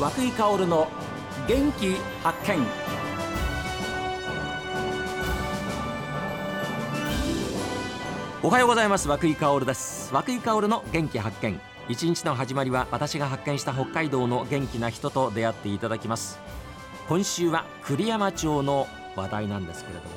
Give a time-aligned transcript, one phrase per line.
[0.00, 0.88] 和久井薫の
[1.46, 2.66] 元気発見。
[8.42, 9.08] おはようございます。
[9.08, 10.14] 和久井薫です。
[10.14, 11.60] 和久井薫の元気発見。
[11.90, 16.38] 一日の始まりは私が発見した北海道の元気な人と出会っていただきます。
[17.06, 20.16] 今週は栗山町の話題なんですけれども。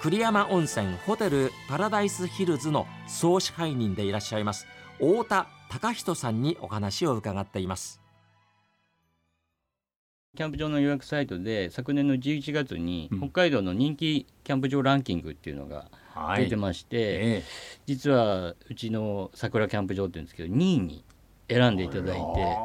[0.00, 4.66] 栗山温泉ホテルパラダイスヒルズの総支配人でいらっしゃいます
[4.98, 8.03] 太田隆人さんにお話を伺っています。
[10.34, 15.86] キャンプ場の予約サイトで昨年の11月に北海道の人気キャンプ場ランキングっていうのが
[16.36, 17.42] 出てまして、はいええ、
[17.86, 21.04] 実はうちの桜キャンプ場っていうんですけど2位に
[21.48, 22.56] 選んでいただいて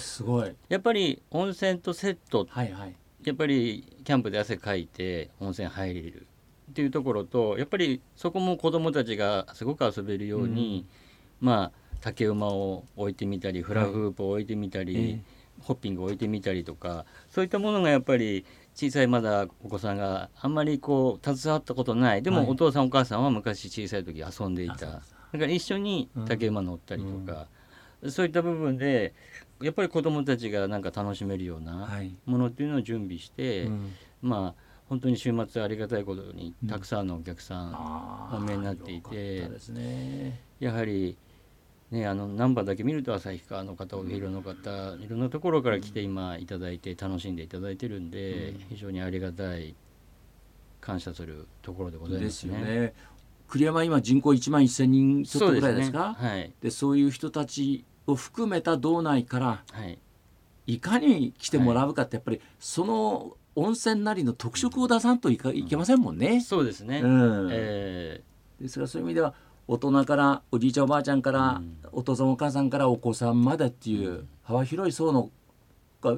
[0.00, 0.54] すごい。
[0.68, 6.26] やっぱり温泉とセット、はいはい、やっぱりキャンプで汗かいて温泉入れる
[6.70, 10.86] っていうところとやっぱりそこも子どもたちがすごく遊べるように、
[11.42, 15.06] うん、まあ竹馬を置いてみたりフラフープを置いてみたり、はいえ。
[15.14, 15.20] ー、
[15.60, 22.22] ホッピングを置いてみたりとかそういったものがやっぱり小さいまだお子さんがあんまりこう携わったことない。
[22.22, 27.48] でもお父さんお母さんは昔小さい時遊んでいた、だから一緒に竹馬乗ったりとか、
[28.02, 29.14] うん、そういった部分で
[29.60, 31.88] やっぱり子どもたちがなんか楽しめるような
[32.24, 33.70] ものっていうのを準備して、はい
[34.22, 41.18] まあ本当に週末ありがたいことにたくさんのお客さんお見えになっていて、ね、やはり
[41.90, 49.74] ね、あのナンバーだけ見ると旭川の方帯広の方いろんなところから来て今いただいて楽しんでいただいてるんで、非常にありがたい
[50.80, 52.58] 感謝するところでございますね。
[52.58, 52.94] ね。
[53.48, 59.98] 栗山今人口1万1,000人ちょっとぐらいですか、ね、はい、でそういう人たちを含めた道内から、はい、
[60.66, 66.40] いかに来てもらうかってやっぱりその温泉なりの特色を出さんといかいけませんもんね。
[66.42, 69.34] そうですね、うん、えー、ですからそういう意味では
[69.68, 71.60] 大人からおじいちゃんおばあちゃんから、
[71.92, 75.30] お父さんお母さんからお子さんまでっていう幅広い層の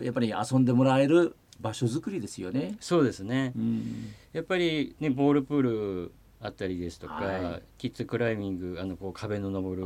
[0.02, 2.76] やっぱり遊んでもらえる場所づくりですよね。
[2.78, 9.84] そうですね、うん、やっぱりねボールプールあったりですとか、はい、キッズクライミングあのこう壁の登る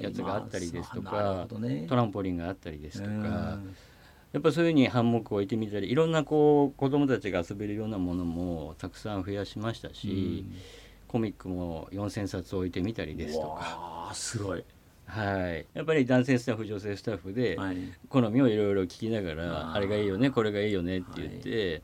[0.00, 3.58] やつがあったりですとか、ね、トランポリンがあったりですとか。
[4.32, 10.56] やっぱそういうふうにハンモックを置いてみたりいろんなこう子どもたちが遊べるようなものもたくさん増やしましたし、うん
[11.12, 14.10] コミックも4,000冊置いてみたりですとか。
[14.14, 14.64] すごい。
[15.04, 17.58] はい、やっぱり男性スタッフ女性スタッフで
[18.08, 21.82] 好みをいろいろ聞きながら、あれがいいよねこれがいいよねって言って、はい、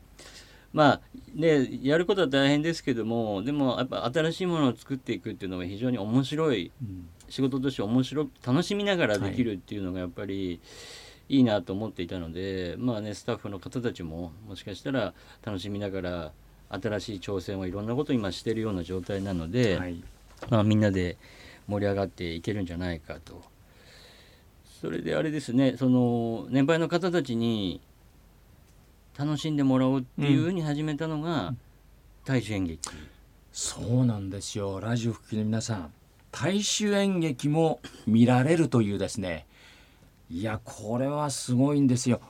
[0.72, 1.00] まあ
[1.34, 10.62] ねやることは大変ですけどもでもやっぱ新しいものを作っていくっていうのが非常に面白い、うん、仕事として面白く楽しみながらできるっていうのがやっぱり、
[11.28, 15.12] いいなと思っていたのでまあねスタッフの方たちももしかしたら
[15.45, 16.33] 楽しみながら
[16.70, 20.02] 新しい挑戦をいろんなことを今しているような状態なので、はい、
[20.50, 21.16] まあ、みんなで
[21.66, 23.42] 盛り上がっていけるんじゃないかと。
[24.80, 27.80] それであれですねその年配の方たちに
[29.18, 31.52] 楽しんでもらおうっていうふうに始めたのが、
[32.24, 32.88] 大衆演劇。
[33.52, 34.78] そうなんですよ。
[34.78, 35.92] ラジオ復帰の皆さん
[36.30, 39.46] 大衆演劇も見られるというですね。
[40.30, 42.20] いやこれはすごいんですよ。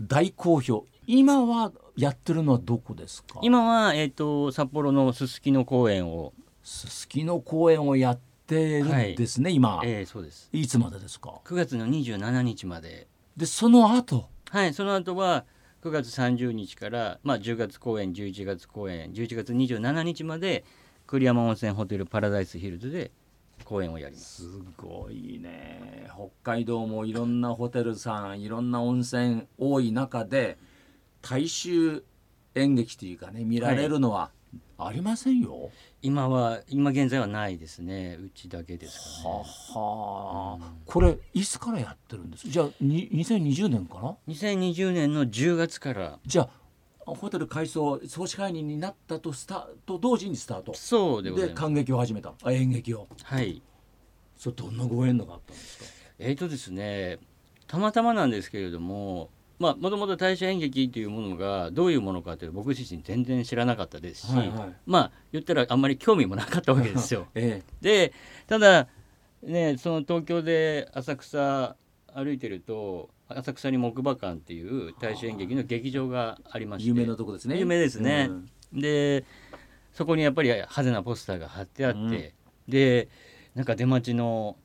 [0.00, 0.84] 大好評。
[1.06, 3.40] 今はやってるのはどこですか？
[3.42, 6.32] 今は、えーと、札幌のすすきの公園を。
[6.62, 10.48] すすきの公園をやってるんですね、はい、今、えー、そうです。
[10.52, 13.06] いつまでですか？9月の27日まで。
[13.36, 14.28] でその後？
[14.50, 15.44] はいその後は
[15.82, 20.64] 9月30日から、まあ、10月公演11月公演11月27日まで
[21.06, 23.12] 栗山温泉ホテルパラダイスヒルズで
[23.64, 24.42] 公演をやります。
[24.42, 26.08] すごいね。
[26.14, 30.58] 北海道もいろんなホテルさんいろんな温泉多い中で
[31.28, 32.04] 大衆
[32.54, 34.30] 演劇というかね見られるのは
[34.78, 35.70] ありませんよ、はい、
[36.02, 38.18] 今は今現在はないですね。
[38.22, 39.34] うちだけですかね。
[39.74, 42.48] はは、うん、これいつからやってるんです？
[42.48, 46.18] じゃあに2020年かな2020年の10月から。
[46.24, 46.50] じゃあ
[47.06, 50.74] ホテル改装総支配人になったとスタと同時にスタート。
[50.74, 52.34] そうでで感激を始めた。
[52.42, 53.08] あ演劇を。
[53.22, 53.62] はい。
[54.36, 55.84] それどんなご縁があったんですか？
[56.18, 57.18] えっ、ー、とですね
[57.66, 67.26] たまたまなんですけれどもまあもともと大衆演劇というものがどういうものかという僕自身全然知らなかったですし、はいはい、まあ言ったらあんまり興味もなかったわけですよ。
[67.34, 68.12] ええ、で
[68.46, 68.88] ただ
[69.42, 71.76] ねその東京で浅草
[72.14, 77.58] 歩いてると浅草に木馬館っていう大衆演劇の劇場がありまして有名なとこですね。
[77.58, 78.30] 有名ですね、
[78.72, 79.24] うん、で
[79.92, 82.10] そこにやっぱり派手なポスターが貼ってあって、うん、
[82.68, 83.08] で
[83.54, 84.56] なんか出待ちの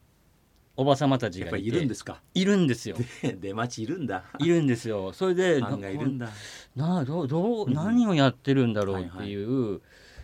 [0.81, 2.21] おば様たちがいるんですか。
[2.33, 2.95] いるんですよ。
[3.39, 4.23] 出待ちいるんだ。
[4.39, 5.13] いるんですよ。
[5.13, 6.29] それでファンがいるんだ。
[6.75, 9.81] などうどう、何をやってるんだろうっていう、はいはい、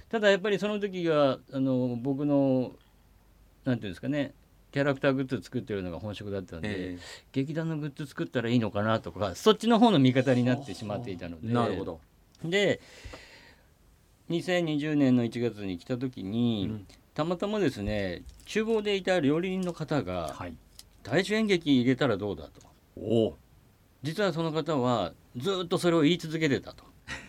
[0.09, 2.71] ただやっぱりその時があの僕の
[3.65, 4.33] なんていうんですかね。
[4.71, 7.00] キャラクターグッズ作ってるのが本職だったんで、えー、
[7.31, 11.54] 劇団のグッズ作ったらいいのかなとかそっちの方の味方になってしまっていたので。
[11.54, 12.00] なるほど。
[12.44, 12.81] で
[14.31, 16.88] 2020年の1月に来た時に、うん、
[17.18, 20.54] たまたまですね厨房でいた料理人の方が、はい、
[21.02, 22.52] 大衆演劇入れたらどうだと。
[22.96, 23.36] お
[24.04, 26.84] 実はその方はずっとそれを言い続けてたと。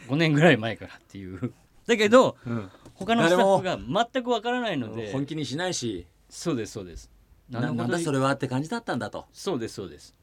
[0.08, 1.54] 5年ぐらい前からっていう。
[1.86, 3.78] だけど、うん、他のスタッフが
[4.12, 6.06] 全くわからないので本気にしないし。
[6.28, 7.10] そうですそうです。
[7.48, 9.24] なんだそれはって感じだったんだと。
[9.32, 10.14] そうですそうです。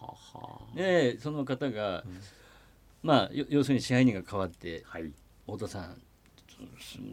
[0.00, 2.20] ははでその方が、うん、
[3.02, 5.12] まあ要するに支配人が変わって、はい、
[5.46, 6.00] 太田さん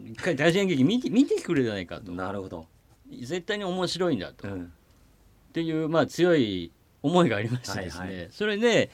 [0.06, 2.12] 一回大事演劇見て見てくれじゃないかと。
[2.12, 2.66] なるほど。
[3.10, 6.72] 絶対に面白いんだと、うん、っていうまあ強い
[7.02, 8.90] 思いがありましてですね、はいはい、それで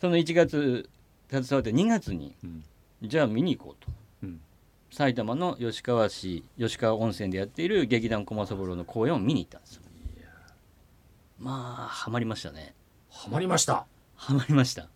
[0.00, 0.88] その1月
[1.30, 2.64] 携わって2月に、うん、
[3.02, 3.92] じゃあ見に行こうと、
[4.24, 4.40] うん、
[4.90, 9.82] 埼玉の吉川市吉川温泉でやっている劇団駒三郎の公演を見に行ったんですよ。
[11.38, 12.74] まあハマりましたね。
[13.10, 13.86] ハマりました。
[14.16, 14.88] ハマりました。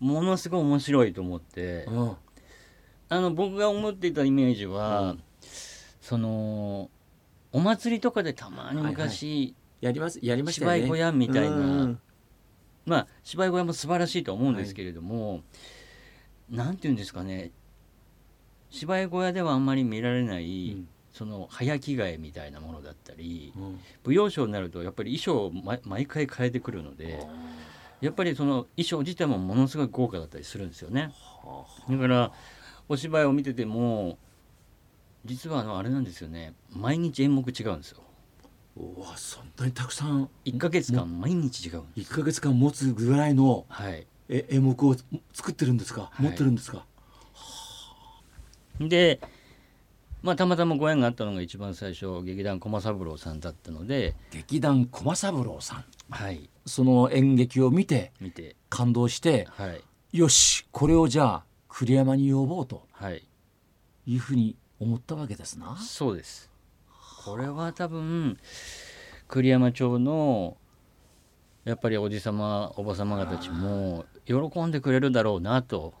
[0.00, 2.16] ものすごい面白いと思って、うん、
[3.08, 5.22] あの僕が思っていたイメージは、うん、
[6.00, 6.90] その
[7.52, 11.98] お祭りとかでたまに昔、はいはい、やりますやりました、ね、芝居小屋みたいな、
[12.84, 15.38] まあ芝居小屋も素晴らしいと思うんですけれども、は
[16.50, 17.50] い、なんていうんですかね
[18.70, 20.88] 芝居小屋ではあんまり見られない、うん。
[21.18, 27.26] その早着替えみたいなものだったり、うん、舞踊ショーになるとやっぱり衣装を毎回変えてくるので
[28.00, 31.12] やっぱりその衣装自体もものすごい豪華だったりするんですよね。
[31.90, 32.32] だから
[32.88, 34.18] お芝居を見てても
[35.24, 36.54] 実はあのあれなんですよね。
[36.70, 38.02] 毎日演目違うんですよ。
[38.76, 40.30] うわそんなにたくさん。
[40.44, 44.96] 1か月間毎日違う1か月間持つぐらいの、はい、え演目を
[45.32, 46.84] 作ってるんですか、持ってるんですか？
[48.80, 49.20] で
[50.22, 58.56] まあ、たまたまご縁があったのが一番最初劇団駒三郎さんだったので劇団駒三郎さん、はい、その演劇を見て見て。
[58.68, 59.82] 感動して、はい、
[60.12, 61.44] よしこれをじゃあ
[61.78, 63.22] 栗山に呼ぼうと、はい、
[64.04, 65.76] いうふうに思ったわけですな。
[65.76, 66.50] そうです。
[67.24, 68.36] これは多分
[69.28, 70.56] 栗山町の
[71.64, 74.34] やっぱりおじ様おば様方たちも喜
[74.64, 75.94] んでくれるだろうなと。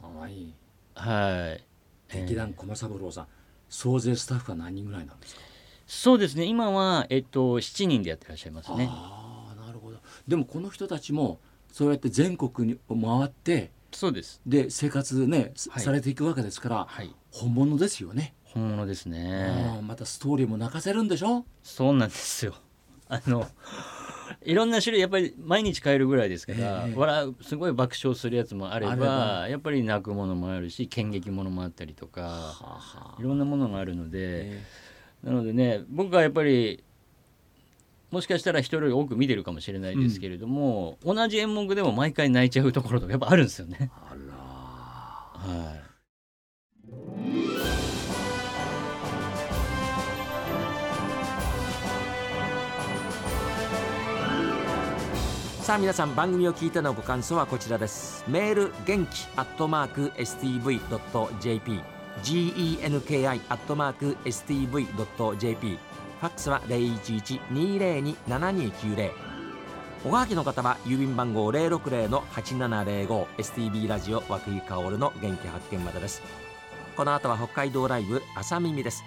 [0.96, 1.64] はい、
[2.12, 3.26] 劇団駒三郎さん、
[3.68, 5.42] 総勢スタッフは何人ぐらいなんですか？
[5.86, 6.44] そうですね。
[6.44, 8.88] 今は、えっと、7人でやってらっしゃいますね。
[8.90, 9.98] ああなるほど。
[10.26, 11.38] でもこの人たちも
[11.70, 14.40] そうやって全国に回ってそうです。
[14.46, 18.34] で生活ね、はい、されていくわけですから、はい、本物ですよね。
[18.44, 19.80] 本物ですね。
[19.82, 21.44] またストーリーも泣かせるんでしょ？
[21.62, 22.54] そうなんですよ。
[23.08, 23.46] あの
[24.42, 36.84] いろんな種類やっぱり毎日買えるぐらいですから、えー、すごい爆笑するやつもあればやっぱり泣くものもあるし剣劇ものもあったりとか、はあ、いろんなものがあるので、えー、なのでね僕はやっぱり
[38.10, 43.90] もしかしたら人より多く見てるかもしれないですけれども、うん、同じ演目でも毎回泣いちゃうところとかやっぱあるんですよね。
[43.92, 44.34] あら
[45.54, 45.88] はい。
[55.62, 58.24] さあ皆さん番組を聞いてのご感想はこちらです。
[58.26, 61.80] メール元気アットマーク STV.jp
[62.22, 65.78] genki アットマーク STV.jp
[66.20, 69.10] ファックスは0112027290
[70.04, 76.22] おはがきの方は郵便番号060-8705 STB ラジオ和久井薫の元気発見までです。
[76.96, 79.02] この後は北海道ライブ朝耳です。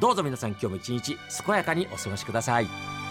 [0.00, 3.01] どうぞ皆さん今日も一日健やかにお過ごしください。